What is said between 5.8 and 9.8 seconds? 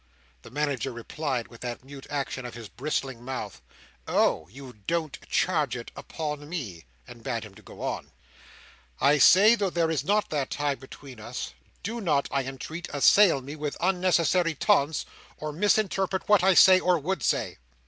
upon me!" and bade him go on. "I say, though